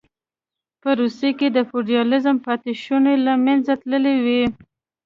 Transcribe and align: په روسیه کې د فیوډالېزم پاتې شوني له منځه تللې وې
په 0.81 0.89
روسیه 0.99 1.31
کې 1.39 1.47
د 1.51 1.57
فیوډالېزم 1.69 2.37
پاتې 2.45 2.71
شوني 2.83 3.15
له 3.25 3.33
منځه 3.45 3.73
تللې 3.81 4.15
وې 4.25 4.43